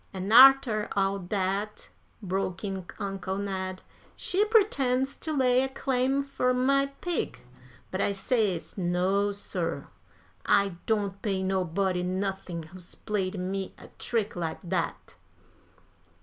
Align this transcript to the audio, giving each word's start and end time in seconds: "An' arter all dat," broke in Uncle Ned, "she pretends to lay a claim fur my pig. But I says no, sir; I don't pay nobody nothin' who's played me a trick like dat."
"An' 0.13 0.31
arter 0.31 0.89
all 0.95 1.19
dat," 1.19 1.89
broke 2.23 2.63
in 2.63 2.87
Uncle 2.97 3.37
Ned, 3.37 3.83
"she 4.15 4.43
pretends 4.45 5.15
to 5.17 5.31
lay 5.31 5.61
a 5.61 5.69
claim 5.69 6.23
fur 6.23 6.55
my 6.55 6.87
pig. 7.01 7.41
But 7.91 8.01
I 8.01 8.11
says 8.11 8.79
no, 8.79 9.31
sir; 9.31 9.89
I 10.43 10.69
don't 10.87 11.21
pay 11.21 11.43
nobody 11.43 12.01
nothin' 12.01 12.63
who's 12.63 12.95
played 12.95 13.37
me 13.39 13.75
a 13.77 13.89
trick 13.99 14.35
like 14.35 14.67
dat." 14.67 15.13